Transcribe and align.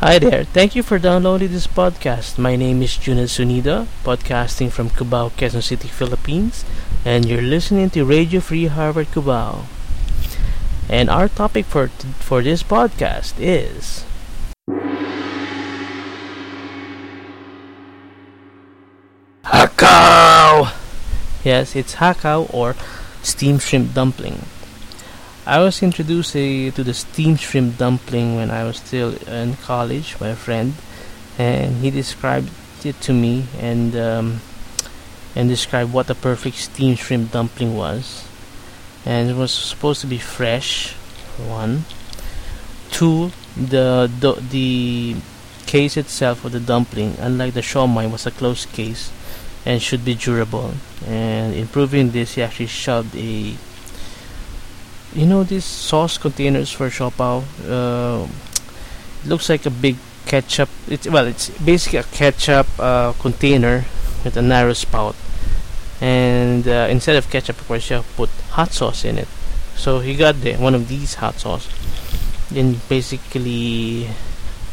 Hi 0.00 0.18
there. 0.18 0.44
Thank 0.44 0.76
you 0.76 0.82
for 0.82 0.98
downloading 0.98 1.50
this 1.50 1.66
podcast. 1.66 2.38
My 2.38 2.54
name 2.56 2.82
is 2.82 2.92
Juned 2.96 3.26
Sunida, 3.26 3.86
podcasting 4.04 4.70
from 4.70 4.90
Cubao, 4.90 5.30
Quezon 5.32 5.62
City, 5.62 5.88
Philippines, 5.88 6.64
and 7.04 7.26
you're 7.26 7.42
listening 7.42 7.90
to 7.90 8.04
Radio 8.04 8.40
Free 8.40 8.66
Harvard 8.66 9.08
Cubao. 9.08 9.66
And 10.88 11.10
our 11.10 11.28
topic 11.28 11.66
for 11.66 11.88
t- 11.88 12.08
for 12.20 12.42
this 12.42 12.62
podcast 12.62 13.34
is 13.38 14.04
Hakao. 19.44 20.72
Yes, 21.44 21.74
it's 21.76 21.96
Hakao 21.96 22.52
or 22.52 22.74
steamed 23.22 23.62
shrimp 23.62 23.94
dumpling. 23.94 24.44
I 25.48 25.60
was 25.60 25.82
introduced 25.82 26.36
uh, 26.36 26.76
to 26.76 26.84
the 26.84 26.92
steamed 26.92 27.40
shrimp 27.40 27.78
dumpling 27.78 28.36
when 28.36 28.50
I 28.50 28.64
was 28.64 28.76
still 28.76 29.16
in 29.26 29.56
college 29.56 30.18
by 30.18 30.28
a 30.28 30.36
friend, 30.36 30.74
and 31.38 31.76
he 31.76 31.90
described 31.90 32.50
it 32.84 33.00
to 33.08 33.14
me 33.14 33.46
and 33.58 33.96
um, 33.96 34.40
and 35.34 35.48
described 35.48 35.90
what 35.90 36.10
a 36.10 36.14
perfect 36.14 36.56
steamed 36.56 36.98
shrimp 36.98 37.32
dumpling 37.32 37.78
was. 37.78 38.28
And 39.06 39.30
it 39.30 39.36
was 39.36 39.50
supposed 39.50 40.02
to 40.02 40.06
be 40.06 40.18
fresh, 40.18 40.92
one. 41.40 41.86
Two, 42.90 43.32
the 43.56 44.04
the, 44.20 44.34
the 44.50 45.16
case 45.64 45.96
itself 45.96 46.44
of 46.44 46.52
the 46.52 46.60
dumpling, 46.60 47.16
unlike 47.18 47.54
the 47.54 47.62
shawmai, 47.62 48.12
was 48.12 48.26
a 48.26 48.30
closed 48.30 48.70
case 48.72 49.10
and 49.64 49.80
should 49.80 50.04
be 50.04 50.14
durable. 50.14 50.74
And 51.06 51.54
in 51.54 51.68
proving 51.68 52.10
this, 52.10 52.34
he 52.34 52.42
actually 52.42 52.66
shoved 52.66 53.16
a 53.16 53.56
you 55.14 55.26
know 55.26 55.42
these 55.42 55.64
sauce 55.64 56.18
containers 56.18 56.70
for 56.70 56.88
Siopao 56.88 57.44
uh, 57.68 58.28
looks 59.24 59.48
like 59.48 59.66
a 59.66 59.70
big 59.70 59.96
ketchup. 60.26 60.68
It's 60.88 61.08
well 61.08 61.26
it's 61.26 61.48
basically 61.58 62.00
a 62.00 62.04
ketchup 62.04 62.66
uh, 62.78 63.12
container 63.14 63.84
with 64.24 64.36
a 64.36 64.42
narrow 64.42 64.74
spout. 64.74 65.16
And 66.00 66.68
uh, 66.68 66.86
instead 66.90 67.16
of 67.16 67.28
ketchup 67.30 67.60
of 67.60 67.66
course 67.66 67.90
you 67.90 68.04
put 68.16 68.30
hot 68.50 68.72
sauce 68.72 69.04
in 69.04 69.18
it. 69.18 69.28
So 69.74 70.00
he 70.00 70.14
got 70.14 70.40
the, 70.40 70.54
one 70.56 70.74
of 70.74 70.88
these 70.88 71.14
hot 71.14 71.36
sauce 71.36 71.68
then 72.50 72.76
basically 72.88 74.08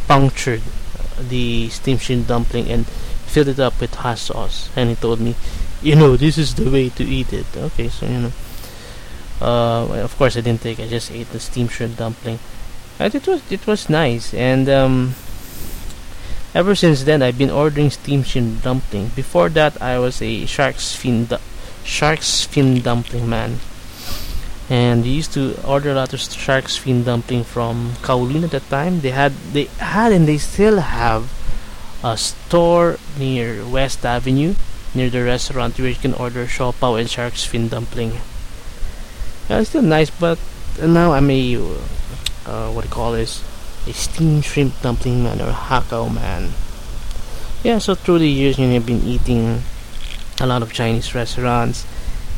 punctured 0.08 0.62
the 1.20 1.70
steamed 1.70 2.02
shrimp 2.02 2.28
dumpling 2.28 2.70
and 2.70 2.88
filled 2.88 3.50
it 3.50 3.60
up 3.60 3.80
with 3.80 3.94
hot 3.96 4.18
sauce. 4.18 4.70
And 4.76 4.90
he 4.90 4.96
told 4.96 5.22
me 5.22 5.36
you 5.82 5.96
know 5.96 6.18
this 6.18 6.38
is 6.38 6.56
the 6.56 6.70
way 6.70 6.90
to 6.90 7.04
eat 7.04 7.32
it. 7.32 7.46
Okay 7.56 7.88
so 7.88 8.06
you 8.06 8.20
know 8.20 8.32
uh, 9.42 9.86
of 10.04 10.16
course, 10.18 10.38
I 10.38 10.42
didn't 10.42 10.62
take. 10.62 10.80
I 10.80 10.88
just 10.88 11.12
ate 11.12 11.30
the 11.32 11.40
steamed 11.40 11.72
shrimp 11.72 11.98
dumpling, 11.98 12.40
and 13.00 13.14
it 13.14 13.28
was 13.28 13.42
it 13.52 13.68
was 13.68 13.90
nice. 13.90 14.34
And 14.34 14.70
um, 14.70 15.16
ever 16.54 16.76
since 16.76 17.04
then, 17.04 17.22
I've 17.22 17.38
been 17.38 17.50
ordering 17.52 17.90
steamed 17.90 18.28
shrimp 18.28 18.64
dumpling. 18.64 19.12
Before 19.16 19.50
that, 19.50 19.82
I 19.82 20.00
was 20.00 20.22
a 20.22 20.46
shark's 20.46 20.96
fin 20.96 21.26
du- 21.26 21.42
shark's 21.84 22.46
fin 22.46 22.82
dumpling 22.82 23.30
man, 23.30 23.60
and 24.70 25.04
I 25.04 25.08
used 25.08 25.34
to 25.34 25.60
order 25.68 25.92
a 25.92 25.96
lot 25.96 26.14
of 26.14 26.20
shark's 26.22 26.78
fin 26.78 27.04
dumpling 27.04 27.44
from 27.44 27.94
Kowloon 28.02 28.44
at 28.44 28.52
that 28.52 28.70
time. 28.70 29.02
They 29.02 29.12
had 29.12 29.34
they 29.52 29.66
had 29.80 30.12
and 30.12 30.28
they 30.28 30.38
still 30.38 30.80
have 30.80 31.32
a 32.04 32.16
store 32.16 33.00
near 33.18 33.66
West 33.68 34.06
Avenue 34.06 34.56
near 34.96 35.10
the 35.10 35.24
restaurant 35.24 35.78
where 35.78 35.90
you 35.90 35.96
can 35.96 36.14
order 36.14 36.46
siopao 36.46 36.98
and 37.00 37.10
shark's 37.10 37.44
fin 37.44 37.68
dumpling. 37.68 38.14
Yeah, 39.50 39.60
it's 39.60 39.70
still 39.70 39.84
nice, 39.84 40.10
but 40.10 40.40
now 40.82 41.14
I'm 41.14 41.30
a 41.30 41.56
uh, 42.46 42.72
what 42.72 42.82
do 42.82 42.88
you 42.88 42.94
call 42.94 43.12
this? 43.12 43.44
A 43.88 43.94
steamed 43.94 44.44
shrimp 44.44 44.74
dumpling 44.82 45.24
man 45.24 45.40
or 45.40 45.52
hakao 45.52 46.14
man. 46.14 46.50
Yeah, 47.64 47.78
so 47.78 47.94
through 47.94 48.20
the 48.20 48.30
years, 48.30 48.58
you 48.58 48.68
know, 48.68 48.76
I've 48.76 48.86
been 48.86 49.04
eating 49.04 49.62
a 50.40 50.48
lot 50.48 50.64
of 50.64 50.74
Chinese 50.74 51.14
restaurants, 51.14 51.86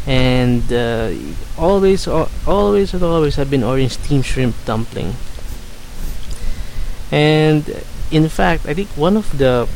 and 0.06 0.72
uh, 0.72 1.14
always, 1.58 2.08
always, 2.08 2.94
and 2.94 3.04
always, 3.04 3.40
I've 3.40 3.50
been 3.50 3.64
ordering 3.64 3.90
steamed 3.90 4.26
shrimp 4.26 4.56
dumpling. 4.66 5.16
And 7.10 7.84
in 8.12 8.28
fact, 8.28 8.66
I 8.68 8.74
think 8.74 8.90
one 8.98 9.16
of 9.16 9.38
the 9.38 9.68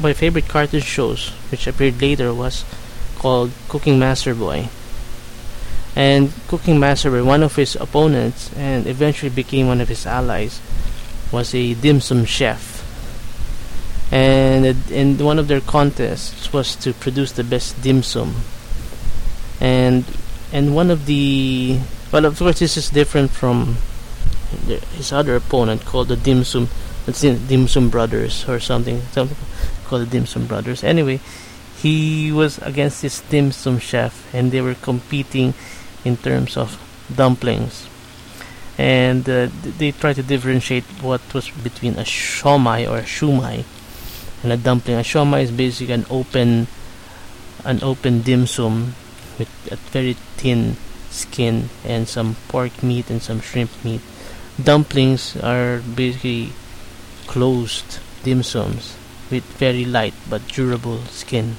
my 0.00 0.12
favorite 0.12 0.48
cartoon 0.48 0.80
shows, 0.80 1.30
which 1.50 1.66
appeared 1.66 2.00
later, 2.02 2.34
was 2.34 2.64
called 3.18 3.50
Cooking 3.68 3.98
Master 3.98 4.34
Boy 4.34 4.68
and 5.96 6.32
Cooking 6.48 6.80
Master, 6.80 7.24
one 7.24 7.42
of 7.42 7.54
his 7.56 7.76
opponents 7.76 8.52
and 8.56 8.86
eventually 8.86 9.30
became 9.30 9.68
one 9.68 9.80
of 9.80 9.88
his 9.88 10.06
allies, 10.06 10.60
was 11.30 11.54
a 11.54 11.74
dim 11.74 12.00
sum 12.00 12.24
chef. 12.24 12.82
And 14.10 14.90
in 14.90 15.18
one 15.18 15.38
of 15.38 15.48
their 15.48 15.60
contests 15.60 16.52
was 16.52 16.76
to 16.76 16.92
produce 16.92 17.32
the 17.32 17.44
best 17.44 17.80
dim 17.82 18.02
sum. 18.02 18.42
And 19.60 20.04
and 20.52 20.74
one 20.74 20.90
of 20.90 21.06
the 21.06 21.80
well, 22.12 22.24
of 22.26 22.38
course, 22.38 22.60
this 22.60 22.76
is 22.76 22.90
different 22.90 23.30
from 23.32 23.76
his 24.94 25.12
other 25.12 25.34
opponent 25.34 25.84
called 25.84 26.08
the 26.08 26.16
dim 26.16 26.44
sum, 26.44 26.68
let's 27.06 27.18
say 27.18 27.36
dim 27.36 27.66
sum 27.66 27.90
brothers 27.90 28.48
or 28.48 28.60
something, 28.60 29.00
something 29.10 29.36
called 29.84 30.02
the 30.02 30.06
dim 30.06 30.26
sum 30.26 30.46
brothers. 30.46 30.84
Anyway, 30.84 31.18
he 31.82 32.30
was 32.30 32.58
against 32.58 33.02
this 33.02 33.20
dim 33.22 33.50
sum 33.50 33.78
chef, 33.78 34.32
and 34.32 34.52
they 34.52 34.60
were 34.60 34.74
competing 34.74 35.54
in 36.04 36.16
terms 36.16 36.56
of 36.56 36.80
dumplings 37.14 37.88
and 38.76 39.28
uh, 39.28 39.48
they 39.78 39.92
try 39.92 40.12
to 40.12 40.22
differentiate 40.22 40.84
what 41.00 41.20
was 41.32 41.50
between 41.50 41.94
a 41.94 42.02
shomai 42.02 42.88
or 42.88 42.98
a 42.98 43.02
shumai 43.02 43.64
and 44.42 44.52
a 44.52 44.56
dumpling. 44.56 44.96
A 44.96 45.02
shomai 45.02 45.42
is 45.42 45.50
basically 45.50 45.94
an 45.94 46.06
open 46.10 46.66
an 47.64 47.82
open 47.82 48.20
dim 48.22 48.46
sum 48.46 48.94
with 49.38 49.48
a 49.70 49.76
very 49.76 50.14
thin 50.36 50.76
skin 51.10 51.70
and 51.84 52.08
some 52.08 52.36
pork 52.48 52.82
meat 52.82 53.08
and 53.10 53.22
some 53.22 53.40
shrimp 53.40 53.70
meat. 53.84 54.00
Dumplings 54.62 55.36
are 55.36 55.78
basically 55.80 56.52
closed 57.26 58.00
dim 58.22 58.42
sums 58.42 58.96
with 59.30 59.44
very 59.58 59.84
light 59.84 60.14
but 60.28 60.46
durable 60.48 61.00
skin. 61.06 61.56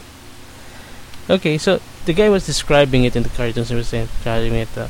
Okay, 1.30 1.58
so 1.58 1.80
the 2.06 2.14
guy 2.14 2.30
was 2.30 2.46
describing 2.46 3.04
it 3.04 3.16
in 3.16 3.24
the 3.24 3.30
cartoons. 3.30 3.70
He 3.70 3.76
was 3.76 3.92
describing 3.92 4.54
it. 4.54 4.70
Uh, 4.78 4.88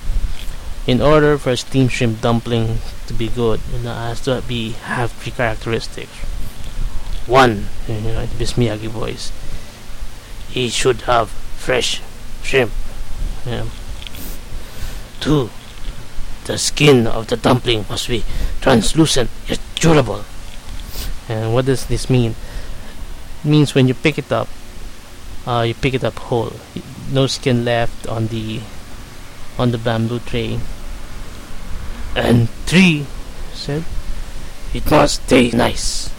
in 0.88 1.02
order 1.02 1.38
for 1.38 1.52
a 1.52 1.58
steamed 1.58 1.92
shrimp 1.92 2.22
dumpling 2.22 2.78
to 3.08 3.14
be 3.14 3.28
good, 3.28 3.60
you 3.74 3.80
know, 3.80 3.94
has 3.94 4.22
to 4.22 4.44
be 4.48 4.72
have 4.72 5.12
three 5.14 5.32
characteristics. 5.32 6.12
One, 7.26 7.66
you 7.88 8.02
know, 8.02 8.26
this 8.38 8.54
Miyagi 8.54 8.88
voice. 8.88 9.32
He 10.50 10.70
should 10.70 11.02
have 11.10 11.30
fresh 11.30 12.02
shrimp. 12.44 12.72
Two, 15.20 15.50
the 16.46 16.58
skin 16.58 17.08
of 17.08 17.28
the 17.28 17.38
dumpling 17.38 17.86
must 17.90 18.08
be 18.08 18.24
translucent 18.62 19.30
yet 19.48 19.60
durable. 19.76 20.24
And 21.28 21.54
what 21.54 21.66
does 21.66 21.88
this 21.88 22.10
mean? 22.10 22.36
It 23.44 23.48
means 23.48 23.74
when 23.74 23.88
you 23.88 23.96
pick 23.96 24.20
it 24.20 24.32
up, 24.32 24.48
uh, 25.48 25.66
you 25.68 25.74
pick 25.74 25.96
it 25.96 26.04
up 26.04 26.18
whole 26.20 26.54
no 27.12 27.28
skin 27.28 27.66
left 27.66 28.08
on 28.08 28.28
the 28.28 28.62
on 29.58 29.72
the 29.72 29.78
bamboo 29.78 30.20
tray. 30.20 30.60
And 32.16 32.50
three 32.66 33.06
said 33.54 33.84
it 34.74 34.90
must 34.90 35.24
stay 35.24 35.52
nice. 35.52 36.10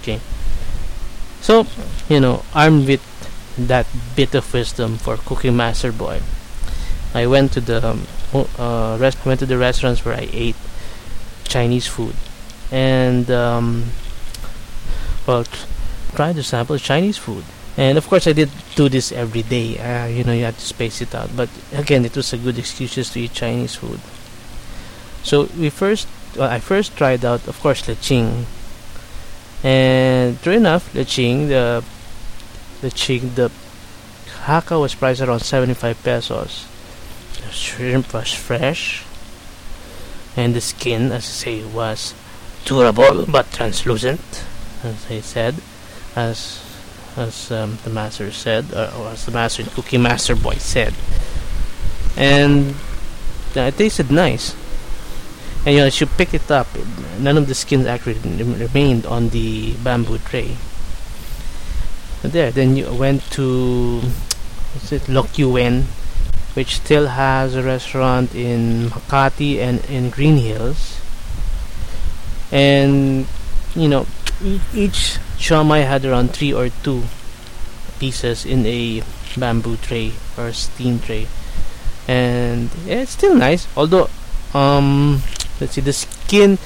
Okay. 0.00 0.20
So 1.40 1.66
you 2.08 2.20
know 2.20 2.44
armed 2.54 2.86
with 2.86 3.04
that 3.56 3.86
bit 4.16 4.34
of 4.34 4.52
wisdom 4.54 4.96
for 4.96 5.16
cooking 5.16 5.54
master 5.56 5.92
boy 5.92 6.20
i 7.12 7.26
went 7.26 7.52
to 7.52 7.60
the 7.60 7.84
um, 7.84 8.06
uh, 8.32 8.96
rest 8.98 9.18
went 9.26 9.40
to 9.40 9.44
the 9.44 9.58
restaurants 9.58 10.04
where 10.04 10.14
i 10.14 10.28
ate 10.32 10.56
chinese 11.50 11.86
food. 11.86 12.14
And 12.70 13.28
um, 13.30 13.90
well 15.26 15.44
tried 16.14 16.36
to 16.36 16.42
sample 16.42 16.78
chinese 16.78 17.18
food. 17.18 17.44
And 17.76 17.98
of 17.98 18.06
course 18.08 18.26
I 18.26 18.32
did 18.32 18.50
do 18.74 18.88
this 18.88 19.12
every 19.12 19.42
day. 19.42 19.78
Uh, 19.78 20.06
you 20.06 20.24
know 20.24 20.32
you 20.32 20.44
have 20.44 20.58
to 20.58 20.64
space 20.64 21.00
it 21.00 21.14
out. 21.14 21.30
But 21.36 21.48
again 21.72 22.04
it 22.04 22.16
was 22.16 22.32
a 22.32 22.38
good 22.38 22.58
excuse 22.58 22.94
to 23.10 23.20
eat 23.20 23.32
Chinese 23.32 23.76
food. 23.76 24.00
So 25.22 25.48
we 25.58 25.70
first 25.70 26.08
well, 26.36 26.50
I 26.50 26.58
first 26.58 26.96
tried 26.96 27.24
out 27.24 27.46
of 27.48 27.58
course 27.60 27.82
leching. 27.82 28.44
And 29.62 30.40
true 30.42 30.54
enough 30.54 30.92
leching 30.94 31.48
the 31.48 31.84
leching 32.82 33.34
the 33.34 33.50
hakao 34.44 34.80
was 34.80 34.94
priced 34.94 35.20
around 35.20 35.40
75 35.40 36.02
pesos. 36.02 36.66
The 37.36 37.52
shrimp 37.52 38.14
was 38.14 38.32
fresh. 38.32 39.04
And 40.36 40.54
the 40.54 40.60
skin 40.60 41.12
as 41.12 41.24
I 41.24 41.34
say 41.42 41.64
was 41.64 42.14
durable 42.64 43.26
but 43.26 43.50
translucent 43.52 44.44
as 44.84 45.06
I 45.10 45.20
said 45.20 45.54
as 46.14 46.69
as 47.16 47.50
um, 47.50 47.78
the 47.84 47.90
master 47.90 48.30
said, 48.30 48.72
or, 48.72 48.90
or 48.96 49.08
as 49.08 49.26
the 49.26 49.32
master 49.32 49.62
Cooking 49.64 50.02
Master 50.02 50.36
Boy 50.36 50.54
said. 50.54 50.94
And 52.16 52.74
uh, 53.56 53.60
it 53.60 53.76
tasted 53.78 54.10
nice. 54.10 54.54
and 55.64 55.74
you 55.74 55.80
know, 55.80 55.86
as 55.86 56.00
you 56.00 56.06
picked 56.06 56.34
it 56.34 56.50
up, 56.50 56.68
none 57.18 57.36
of 57.36 57.46
the 57.46 57.54
skins 57.54 57.86
actually 57.86 58.18
remained 58.18 59.06
on 59.06 59.30
the 59.30 59.74
bamboo 59.82 60.18
tray. 60.18 60.56
there, 62.22 62.50
then 62.50 62.76
you 62.76 62.92
went 62.92 63.22
to 63.32 64.00
what's 64.72 64.92
it, 64.92 65.08
Lo 65.08 65.26
Wen, 65.48 65.86
which 66.54 66.76
still 66.76 67.08
has 67.08 67.54
a 67.54 67.62
restaurant 67.62 68.34
in 68.34 68.90
Makati 68.90 69.58
and 69.58 69.84
in 69.86 70.10
Green 70.10 70.36
Hills. 70.36 71.00
And 72.52 73.26
you 73.74 73.88
know, 73.88 74.06
each 74.74 75.18
siomai 75.40 75.88
had 75.88 76.04
around 76.04 76.36
three 76.36 76.52
or 76.52 76.68
two 76.84 77.02
pieces 77.98 78.44
in 78.44 78.66
a 78.66 79.02
bamboo 79.36 79.76
tray 79.80 80.12
or 80.36 80.52
steam 80.52 81.00
tray, 81.00 81.26
and 82.06 82.68
yeah, 82.84 83.00
it's 83.00 83.12
still 83.12 83.34
nice. 83.34 83.66
Although, 83.76 84.10
um, 84.52 85.22
let's 85.60 85.72
see, 85.72 85.80
the 85.80 85.96
skin, 85.96 86.58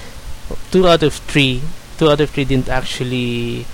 two 0.71 0.89
out 0.89 1.03
of 1.03 1.15
three, 1.15 1.63
two 1.99 2.11
out 2.11 2.21
of 2.21 2.31
three 2.31 2.45
didn't 2.45 2.69
actually 2.69 3.65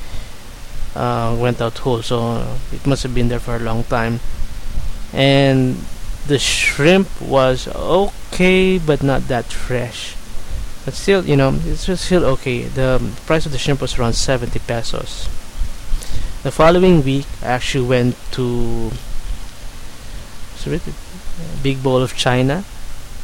uh, 0.94 1.35
went 1.38 1.61
out 1.61 1.79
whole, 1.79 2.02
so 2.02 2.58
it 2.73 2.87
must 2.87 3.02
have 3.02 3.14
been 3.14 3.29
there 3.29 3.41
for 3.41 3.56
a 3.56 3.61
long 3.61 3.85
time. 3.85 4.20
And 5.12 5.76
the 6.26 6.38
shrimp 6.38 7.08
was 7.20 7.67
okay, 7.69 8.79
but 8.79 9.02
not 9.02 9.29
that 9.29 9.47
fresh. 9.47 10.14
But 10.84 10.94
still, 10.94 11.24
you 11.24 11.36
know, 11.36 11.58
it's 11.64 11.88
still 12.00 12.24
okay. 12.36 12.62
The 12.62 13.00
price 13.26 13.46
of 13.46 13.52
the 13.52 13.58
shrimp 13.58 13.80
was 13.80 13.98
around 13.98 14.14
70 14.14 14.58
pesos. 14.60 15.28
The 16.42 16.50
following 16.50 17.04
week, 17.04 17.26
I 17.42 17.48
actually 17.48 17.86
went 17.86 18.16
to 18.32 18.90
sorry, 20.56 20.80
Big 21.62 21.82
Bowl 21.82 22.02
of 22.02 22.16
China 22.16 22.64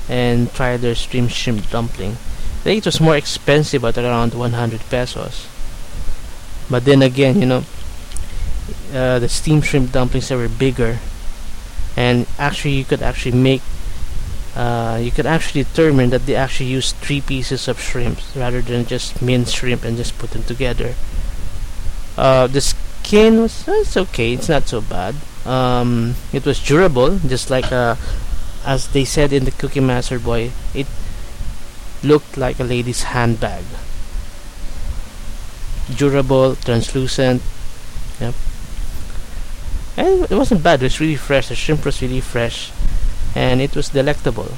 and 0.09 0.53
tried 0.53 0.79
their 0.79 0.95
steamed 0.95 1.33
shrimp 1.33 1.71
dumpling. 1.71 2.17
It 2.65 2.85
was 2.85 3.01
more 3.01 3.17
expensive 3.17 3.85
at 3.85 3.97
around 3.97 4.35
100 4.35 4.81
pesos. 4.91 5.47
But 6.69 6.85
then 6.85 7.01
again, 7.03 7.41
you 7.41 7.47
know, 7.47 7.65
uh, 8.93 9.19
the 9.19 9.29
steamed 9.29 9.65
shrimp 9.65 9.93
dumplings 9.93 10.31
were 10.31 10.49
bigger, 10.49 10.99
and 11.97 12.27
actually 12.39 12.75
you 12.75 12.85
could 12.85 13.03
actually 13.03 13.39
make 13.39 13.63
uh, 14.57 14.97
you 14.97 15.11
could 15.11 15.27
actually 15.27 15.63
determine 15.65 16.09
that 16.09 16.25
they 16.25 16.35
actually 16.35 16.71
used 16.71 16.97
three 16.97 17.21
pieces 17.21 17.69
of 17.69 17.79
shrimps 17.79 18.35
rather 18.35 18.63
than 18.63 18.87
just 18.87 19.21
minced 19.21 19.55
shrimp 19.55 19.85
and 19.85 19.99
just 19.99 20.19
put 20.19 20.31
them 20.31 20.43
together. 20.45 20.95
Uh, 22.17 22.47
the 22.47 22.63
skin 22.63 23.43
was 23.43 23.69
it's 23.69 23.97
okay, 23.99 24.33
it's 24.33 24.49
not 24.49 24.67
so 24.67 24.81
bad. 24.81 25.15
Um, 25.45 26.15
it 26.33 26.47
was 26.47 26.59
durable, 26.59 27.19
just 27.19 27.51
like 27.51 27.71
uh, 27.71 27.97
as 28.65 28.89
they 28.89 29.05
said 29.05 29.31
in 29.31 29.45
the 29.45 29.51
Cooking 29.51 29.87
Master 29.87 30.19
Boy, 30.19 30.51
it 30.73 30.87
looked 32.03 32.39
like 32.39 32.59
a 32.59 32.65
lady's 32.65 33.13
handbag. 33.13 33.65
Durable, 35.95 36.57
translucent, 36.57 37.43
yep. 38.19 38.35
And 39.99 40.25
it 40.25 40.35
wasn't 40.35 40.63
bad. 40.63 40.81
It 40.81 40.87
was 40.87 41.01
really 41.01 41.17
fresh. 41.17 41.49
The 41.49 41.55
shrimp 41.55 41.85
was 41.85 42.01
really 42.01 42.21
fresh 42.23 42.73
and 43.37 43.61
it 43.61 43.77
was 43.77 43.91
delectable. 43.91 44.51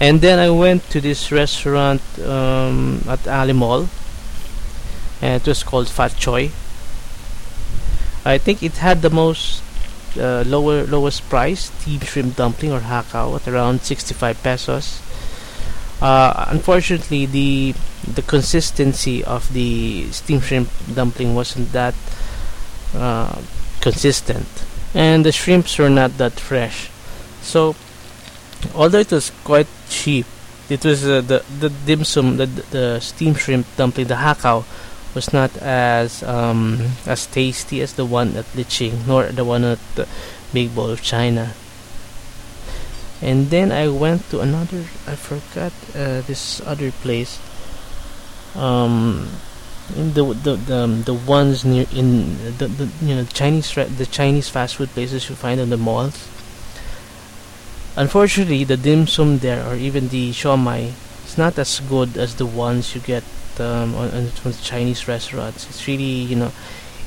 And 0.00 0.20
then 0.20 0.38
I 0.38 0.50
went 0.50 0.88
to 0.90 1.00
this 1.00 1.32
restaurant 1.32 2.00
um, 2.24 3.02
at 3.08 3.26
Ali 3.26 3.52
Mall. 3.52 3.88
And 5.20 5.42
it 5.42 5.48
was 5.48 5.62
called 5.62 5.88
Fat 5.88 6.14
Choi 6.16 6.52
I 8.26 8.38
think 8.38 8.60
it 8.60 8.78
had 8.78 9.02
the 9.02 9.10
most 9.10 9.62
uh, 10.18 10.42
lower 10.44 10.82
lowest 10.82 11.22
price 11.30 11.70
steamed 11.70 12.04
shrimp 12.04 12.34
dumpling 12.34 12.72
or 12.72 12.80
hakao 12.80 13.36
at 13.36 13.46
around 13.46 13.82
65 13.82 14.42
pesos. 14.42 15.00
Uh, 16.02 16.44
unfortunately 16.48 17.24
the 17.24 17.72
the 18.02 18.22
consistency 18.22 19.22
of 19.22 19.52
the 19.52 20.10
steamed 20.10 20.42
shrimp 20.42 20.68
dumpling 20.92 21.36
wasn't 21.36 21.70
that 21.70 21.94
uh, 22.96 23.40
consistent 23.80 24.48
and 24.96 25.26
the 25.26 25.30
shrimps 25.30 25.76
were 25.78 25.90
not 25.90 26.16
that 26.16 26.40
fresh. 26.40 26.88
So, 27.42 27.76
although 28.74 29.04
it 29.04 29.12
was 29.12 29.30
quite 29.44 29.68
cheap, 29.90 30.24
it 30.70 30.84
was 30.84 31.04
uh, 31.04 31.20
the 31.20 31.44
the 31.60 31.68
dim 31.68 32.02
sum, 32.02 32.38
the 32.38 32.46
the 32.46 32.98
steam 33.00 33.34
shrimp 33.34 33.66
dumpling, 33.76 34.08
the 34.08 34.16
hakao, 34.16 34.64
was 35.14 35.32
not 35.36 35.54
as 35.58 36.22
um, 36.24 36.96
as 37.04 37.26
tasty 37.26 37.82
as 37.82 37.92
the 37.92 38.06
one 38.06 38.34
at 38.36 38.46
Liching, 38.56 39.06
nor 39.06 39.28
the 39.28 39.44
one 39.44 39.64
at 39.64 39.78
the 39.94 40.08
Big 40.52 40.74
Bowl 40.74 40.88
of 40.88 41.02
China. 41.02 41.52
And 43.20 43.50
then 43.50 43.72
I 43.72 43.88
went 43.88 44.28
to 44.30 44.40
another. 44.40 44.88
I 45.06 45.14
forgot 45.14 45.72
uh, 45.94 46.24
this 46.24 46.60
other 46.64 46.90
place. 46.90 47.38
Um, 48.54 49.28
the 49.88 50.24
the 50.34 50.56
the, 50.56 50.76
um, 50.76 51.02
the 51.04 51.14
ones 51.14 51.64
near 51.64 51.86
in 51.92 52.36
the, 52.58 52.66
the 52.66 52.90
you 53.00 53.14
know 53.14 53.24
Chinese 53.24 53.72
the 53.74 54.06
Chinese 54.10 54.48
fast 54.48 54.76
food 54.76 54.90
places 54.90 55.28
you 55.28 55.36
find 55.36 55.60
in 55.60 55.70
the 55.70 55.76
malls. 55.76 56.28
Unfortunately, 57.96 58.64
the 58.64 58.76
dim 58.76 59.06
sum 59.06 59.38
there 59.38 59.64
or 59.66 59.74
even 59.76 60.08
the 60.08 60.32
siomai 60.32 60.92
is 61.24 61.38
not 61.38 61.58
as 61.58 61.80
good 61.80 62.16
as 62.16 62.34
the 62.34 62.44
ones 62.44 62.94
you 62.94 63.00
get 63.00 63.24
um, 63.58 63.94
on, 63.94 64.10
on 64.10 64.26
from 64.28 64.52
the 64.52 64.62
Chinese 64.62 65.06
restaurants. 65.06 65.68
It's 65.70 65.86
really 65.86 66.26
you 66.26 66.36
know 66.36 66.52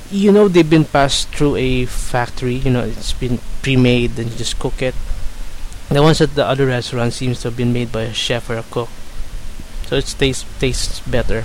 you 0.09 0.31
know 0.31 0.47
they've 0.47 0.69
been 0.69 0.85
passed 0.85 1.29
through 1.29 1.57
a 1.57 1.85
factory. 1.85 2.55
You 2.55 2.71
know 2.71 2.83
it's 2.83 3.13
been 3.13 3.39
pre-made 3.61 4.17
and 4.17 4.31
you 4.31 4.37
just 4.37 4.57
cook 4.57 4.81
it. 4.81 4.95
The 5.89 6.01
ones 6.01 6.21
at 6.21 6.35
the 6.35 6.45
other 6.45 6.67
restaurants 6.67 7.17
seems 7.17 7.41
to 7.41 7.49
have 7.49 7.57
been 7.57 7.73
made 7.73 7.91
by 7.91 8.03
a 8.03 8.13
chef 8.13 8.49
or 8.49 8.57
a 8.57 8.63
cook, 8.63 8.89
so 9.87 9.97
it 9.97 10.05
tastes 10.17 10.45
tastes 10.59 11.01
better 11.01 11.43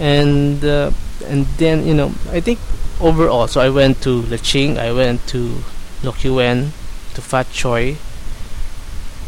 and 0.00 0.64
uh, 0.64 0.90
and 1.26 1.46
then 1.58 1.86
you 1.86 1.94
know 1.94 2.12
I 2.30 2.40
think 2.40 2.58
overall 3.00 3.46
so 3.46 3.60
I 3.60 3.68
went 3.68 4.02
to 4.02 4.22
Leching 4.22 4.78
I 4.78 4.92
went 4.92 5.26
to 5.28 5.62
Lo 6.02 6.14
Wen 6.24 6.72
to 7.14 7.20
Fat 7.20 7.50
Choi 7.52 7.96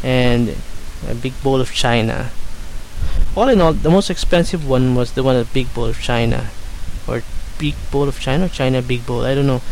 and 0.02 0.56
a 1.08 1.14
big 1.14 1.32
bowl 1.43 1.61
of 1.61 1.72
China. 1.72 2.31
All 3.37 3.49
in 3.49 3.61
all 3.61 3.72
the 3.72 3.90
most 3.90 4.11
expensive 4.11 4.66
one 4.69 4.94
was 4.94 5.12
the 5.12 5.22
one 5.22 5.37
at 5.37 5.52
Big 5.52 5.72
Bowl 5.75 5.87
of 5.87 6.00
China. 6.00 6.50
Or 7.08 7.22
Big 7.58 7.75
Bowl 7.90 8.08
of 8.08 8.20
China 8.20 8.49
China 8.49 8.82
Big 8.82 9.06
Bowl 9.06 9.25
I 9.25 9.34
don't 9.34 9.46
know. 9.46 9.62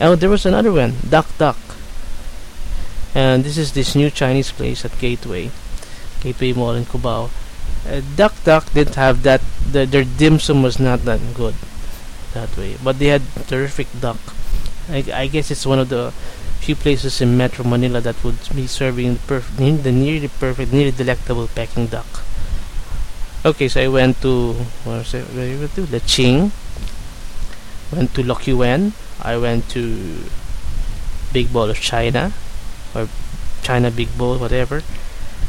Oh 0.00 0.14
there 0.16 0.30
was 0.30 0.46
another 0.46 0.72
one 0.72 0.96
Duck 1.08 1.26
Duck. 1.38 1.58
And 3.14 3.44
this 3.44 3.58
is 3.58 3.72
this 3.72 3.94
new 3.94 4.10
Chinese 4.10 4.52
place 4.52 4.84
at 4.84 4.98
Gateway 4.98 5.50
Gateway 6.20 6.52
Mall 6.52 6.74
in 6.74 6.84
Cubao 6.84 7.30
uh, 7.88 8.00
Duck 8.16 8.34
Duck 8.44 8.72
didn't 8.72 8.94
have 8.94 9.22
that. 9.22 9.40
The, 9.70 9.86
their 9.86 10.04
dim 10.04 10.38
sum 10.38 10.62
was 10.62 10.78
not 10.78 11.04
that 11.04 11.20
good 11.34 11.54
that 12.34 12.56
way, 12.56 12.76
but 12.82 12.98
they 12.98 13.06
had 13.06 13.22
terrific 13.46 13.88
duck. 14.00 14.18
I, 14.88 15.04
I 15.14 15.26
guess 15.26 15.50
it's 15.50 15.66
one 15.66 15.78
of 15.78 15.88
the 15.88 16.12
few 16.60 16.76
places 16.76 17.20
in 17.20 17.36
Metro 17.36 17.64
Manila 17.64 18.00
that 18.00 18.22
would 18.22 18.38
be 18.54 18.66
serving 18.66 19.14
the, 19.14 19.20
perf- 19.20 19.56
the 19.56 19.92
nearly 19.92 20.28
perfect, 20.28 20.72
nearly 20.72 20.92
delectable 20.92 21.48
Peking 21.48 21.86
duck. 21.86 22.06
Okay, 23.44 23.68
so 23.68 23.82
I 23.82 23.88
went 23.88 24.22
to 24.22 24.52
where 24.84 24.98
was 24.98 25.14
it? 25.14 25.24
Where 25.34 25.58
went 25.58 25.74
to? 25.74 26.00
Ching. 26.06 26.52
Went 27.92 28.14
to 28.14 28.22
Lo 28.22 28.38
Wen. 28.56 28.92
I 29.20 29.36
went 29.36 29.68
to 29.70 30.24
Big 31.32 31.52
Bowl 31.52 31.68
of 31.68 31.80
China, 31.80 32.32
or 32.94 33.08
China 33.62 33.90
Big 33.90 34.16
Bowl, 34.16 34.38
whatever. 34.38 34.82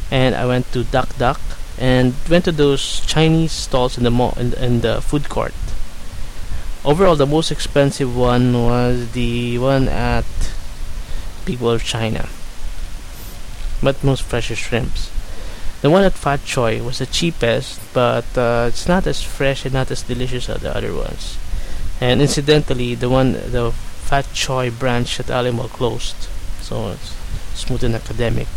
And 0.09 0.35
I 0.35 0.45
went 0.45 0.71
to 0.73 0.83
Duck 0.83 1.15
Duck 1.17 1.39
and 1.83 2.15
went 2.29 2.45
to 2.45 2.51
those 2.53 3.01
Chinese 3.05 3.51
stalls 3.51 3.97
in 3.97 4.05
the 4.05 4.09
mall 4.09 4.33
in, 4.37 4.53
in 4.53 4.79
the 4.79 5.01
food 5.01 5.27
court. 5.27 5.53
Overall, 6.85 7.17
the 7.17 7.25
most 7.25 7.51
expensive 7.51 8.15
one 8.15 8.53
was 8.53 9.11
the 9.11 9.57
one 9.57 9.89
at 9.89 10.23
Bowl 11.45 11.71
of 11.71 11.83
China, 11.83 12.29
but 13.83 14.01
most 14.01 14.23
fresher 14.23 14.55
shrimps. 14.55 15.11
The 15.81 15.89
one 15.89 16.05
at 16.05 16.13
Fat 16.13 16.45
Choi 16.45 16.81
was 16.81 16.99
the 16.99 17.05
cheapest, 17.05 17.81
but 17.93 18.37
uh, 18.37 18.67
it's 18.69 18.87
not 18.87 19.05
as 19.05 19.21
fresh 19.21 19.65
and 19.65 19.73
not 19.73 19.91
as 19.91 20.03
delicious 20.03 20.47
as 20.47 20.61
the 20.61 20.73
other 20.73 20.95
ones. 20.95 21.37
And 21.99 22.21
incidentally, 22.21 22.95
the 22.95 23.09
one 23.09 23.33
the 23.33 23.73
Fat 24.07 24.27
Choi 24.33 24.71
branch 24.71 25.19
at 25.19 25.29
Ali 25.29 25.51
closed, 25.67 26.29
so 26.61 26.91
it's 26.91 27.13
smooth 27.55 27.83
and 27.83 27.95
academic. 27.95 28.47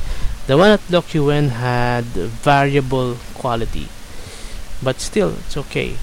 The 0.46 0.56
one 0.56 0.70
at 0.70 0.80
Lo 0.88 1.02
Wen 1.26 1.48
had 1.48 2.04
variable 2.04 3.16
quality, 3.34 3.88
but 4.80 5.00
still 5.00 5.34
it's 5.42 5.56
okay. 5.56 5.96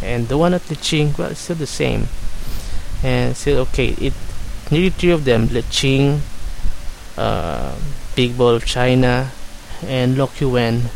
And 0.00 0.28
the 0.28 0.38
one 0.38 0.54
at 0.54 0.62
Liching, 0.70 1.18
well, 1.18 1.32
it's 1.32 1.40
still 1.40 1.56
the 1.56 1.66
same, 1.66 2.06
and 3.02 3.36
still 3.36 3.58
okay. 3.66 3.88
It 3.98 4.14
nearly 4.70 4.90
three 4.90 5.10
of 5.10 5.24
them: 5.24 5.48
Liching, 5.48 6.20
uh, 7.18 7.74
Big 8.14 8.38
Bowl 8.38 8.54
of 8.54 8.64
China, 8.64 9.32
and 9.82 10.16
Lo 10.16 10.30
Wen 10.40 10.90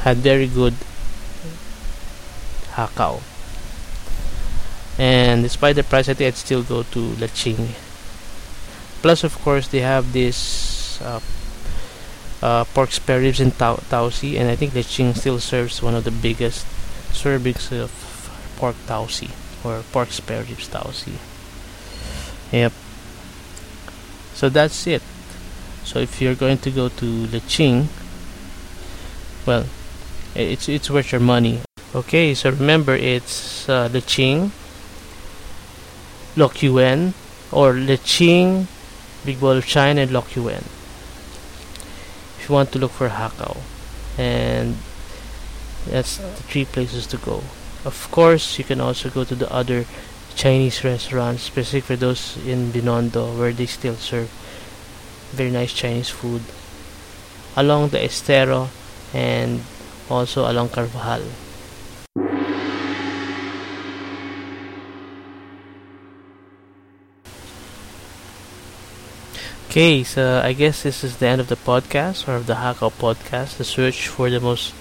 had 0.00 0.18
very 0.18 0.46
good 0.46 0.74
hakao. 2.76 3.22
And 4.98 5.42
despite 5.42 5.76
the 5.76 5.82
price, 5.82 6.10
I 6.10 6.14
think 6.14 6.28
I'd 6.28 6.36
still 6.36 6.62
go 6.62 6.82
to 6.82 7.00
Liching. 7.16 7.72
Plus, 9.00 9.24
of 9.24 9.34
course, 9.40 9.66
they 9.68 9.80
have 9.80 10.12
this 10.12 11.00
uh, 11.00 11.20
uh, 12.42 12.64
pork 12.74 12.90
spare 12.90 13.20
ribs 13.20 13.40
in 13.40 13.52
Tau- 13.52 13.80
Tausi, 13.88 14.36
and 14.36 14.50
I 14.50 14.56
think 14.56 14.72
Leching 14.72 15.16
still 15.16 15.38
serves 15.38 15.82
one 15.82 15.94
of 15.94 16.04
the 16.04 16.10
biggest 16.10 16.66
servings 17.14 17.70
of 17.72 17.90
pork 18.56 18.76
Tausi 18.86 19.30
or 19.64 19.82
pork 19.92 20.10
spare 20.10 20.42
ribs 20.42 20.68
Tausi. 20.68 21.14
Yep. 22.50 22.72
So 24.34 24.48
that's 24.48 24.86
it. 24.86 25.02
So 25.84 26.00
if 26.00 26.20
you're 26.20 26.34
going 26.34 26.58
to 26.58 26.70
go 26.70 26.88
to 26.88 27.26
Leching, 27.26 27.86
well, 29.46 29.66
it's 30.34 30.68
it's 30.68 30.90
worth 30.90 31.12
your 31.12 31.20
money. 31.20 31.60
Okay, 31.94 32.34
so 32.34 32.50
remember 32.50 32.94
it's 32.94 33.68
uh, 33.68 33.88
Leching, 33.88 34.50
Yuen, 36.36 37.14
or 37.52 37.74
Leching, 37.74 38.66
Big 39.24 39.40
Bowl 39.40 39.50
of 39.60 39.66
China, 39.66 40.00
and 40.00 40.10
Yuen 40.10 40.64
if 42.42 42.48
you 42.48 42.54
want 42.56 42.72
to 42.72 42.78
look 42.78 42.90
for 42.90 43.08
Hakao. 43.08 43.56
And 44.18 44.76
that's 45.86 46.16
the 46.16 46.42
three 46.50 46.64
places 46.64 47.06
to 47.08 47.16
go. 47.16 47.44
Of 47.84 48.08
course, 48.10 48.58
you 48.58 48.64
can 48.64 48.80
also 48.80 49.10
go 49.10 49.22
to 49.22 49.36
the 49.36 49.46
other 49.52 49.86
Chinese 50.34 50.82
restaurants, 50.82 51.44
specific 51.44 51.84
for 51.84 51.94
those 51.94 52.36
in 52.44 52.72
Binondo, 52.72 53.38
where 53.38 53.52
they 53.52 53.66
still 53.66 53.94
serve 53.94 54.28
very 55.30 55.50
nice 55.50 55.72
Chinese 55.72 56.10
food 56.10 56.42
along 57.54 57.90
the 57.90 58.02
Estero 58.02 58.70
and 59.14 59.62
also 60.10 60.50
along 60.50 60.70
Carvajal. 60.70 61.22
Okay, 69.72 70.04
so 70.04 70.38
I 70.44 70.52
guess 70.52 70.82
this 70.82 71.02
is 71.02 71.16
the 71.16 71.28
end 71.28 71.40
of 71.40 71.48
the 71.48 71.56
podcast 71.56 72.28
or 72.28 72.36
of 72.36 72.44
the 72.44 72.60
Hakao 72.60 72.92
podcast. 72.92 73.56
The 73.56 73.64
search 73.64 74.06
for 74.06 74.28
the 74.28 74.38
most, 74.38 74.74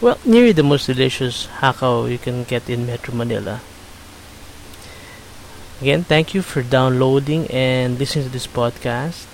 well, 0.00 0.18
nearly 0.24 0.50
the 0.50 0.64
most 0.64 0.86
delicious 0.86 1.46
Hakao 1.62 2.10
you 2.10 2.18
can 2.18 2.42
get 2.42 2.68
in 2.68 2.84
Metro 2.84 3.14
Manila. 3.14 3.60
Again, 5.80 6.02
thank 6.02 6.34
you 6.34 6.42
for 6.42 6.64
downloading 6.64 7.46
and 7.46 7.96
listening 7.96 8.24
to 8.24 8.30
this 8.32 8.48
podcast. 8.48 9.30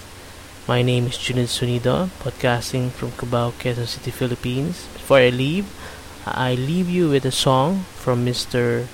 My 0.69 0.83
name 0.83 1.07
is 1.07 1.17
Junid 1.17 1.49
Sunido, 1.49 2.13
podcasting 2.21 2.91
from 2.91 3.13
Cubao, 3.13 3.53
Quezon 3.53 3.87
City, 3.87 4.11
Philippines. 4.11 4.85
Before 4.93 5.17
I 5.17 5.31
leave, 5.31 5.65
I 6.27 6.57
leave 6.57 6.91
you 6.91 7.09
with 7.09 7.25
a 7.25 7.33
song 7.33 7.89
from 7.97 8.27
Mr. 8.27 8.85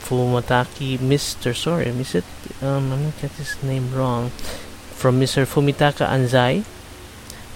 Fumataki, 0.00 0.96
Mr. 0.96 1.54
Sorry, 1.54 1.88
I 1.88 1.92
it. 1.92 2.24
Um, 2.62 2.90
I'm 2.90 3.04
gonna 3.04 3.12
get 3.20 3.32
his 3.32 3.62
name 3.62 3.92
wrong 3.92 4.32
from 5.00 5.18
Mr. 5.18 5.48
Fumitaka 5.48 6.04
Anzai. 6.04 6.62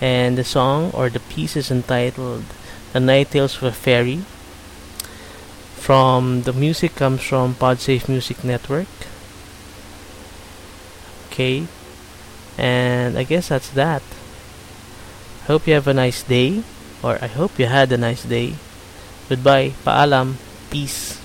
And 0.00 0.38
the 0.40 0.44
song 0.44 0.90
or 0.96 1.10
the 1.10 1.20
piece 1.20 1.56
is 1.56 1.70
entitled 1.70 2.44
The 2.92 3.00
Night 3.00 3.30
Tales 3.30 3.56
of 3.56 3.64
a 3.64 3.72
Fairy. 3.72 4.24
From 5.76 6.48
the 6.48 6.54
music 6.54 6.96
comes 6.96 7.20
from 7.20 7.54
Podsafe 7.54 8.08
Music 8.08 8.42
Network. 8.42 8.88
Okay. 11.28 11.68
And 12.56 13.18
I 13.18 13.24
guess 13.24 13.48
that's 13.48 13.68
that. 13.76 14.02
Hope 15.44 15.68
you 15.68 15.74
have 15.74 15.86
a 15.86 15.92
nice 15.92 16.22
day. 16.22 16.64
Or 17.02 17.18
I 17.20 17.28
hope 17.28 17.58
you 17.58 17.66
had 17.66 17.92
a 17.92 18.00
nice 18.00 18.24
day. 18.24 18.56
Goodbye. 19.28 19.76
Paalam. 19.84 20.40
Peace. 20.70 21.23